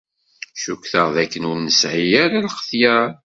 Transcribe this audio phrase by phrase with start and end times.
[0.63, 3.09] Cukkteɣ dakken ur nesɛi ara lxetyar.